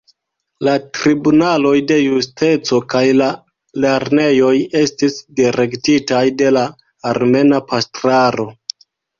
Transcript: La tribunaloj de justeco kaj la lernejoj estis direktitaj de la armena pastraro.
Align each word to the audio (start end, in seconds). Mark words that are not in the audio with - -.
La 0.67 0.71
tribunaloj 0.99 1.73
de 1.91 1.97
justeco 2.03 2.79
kaj 2.95 3.03
la 3.19 3.27
lernejoj 3.85 4.55
estis 4.81 5.19
direktitaj 5.41 6.25
de 6.43 6.51
la 6.59 6.67
armena 7.15 7.65
pastraro. 7.75 8.49